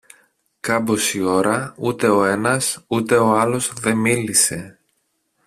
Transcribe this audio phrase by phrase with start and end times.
[0.59, 4.79] Κάμποση ώρα ούτε ο ένας ούτε ο άλλος δε μίλησε.